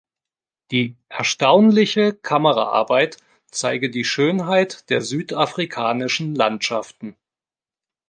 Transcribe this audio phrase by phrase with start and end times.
[0.71, 3.17] Die "erstaunliche" Kameraarbeit
[3.51, 7.15] zeige die Schönheit der südafrikanischen Landschaften.